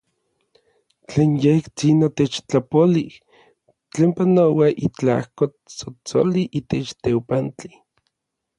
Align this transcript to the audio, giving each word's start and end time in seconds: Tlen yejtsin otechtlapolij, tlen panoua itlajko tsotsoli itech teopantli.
Tlen 1.07 1.33
yejtsin 1.43 1.99
otechtlapolij, 2.07 3.11
tlen 3.91 4.11
panoua 4.17 4.67
itlajko 4.87 5.43
tsotsoli 5.53 6.43
itech 6.59 6.89
teopantli. 7.01 7.71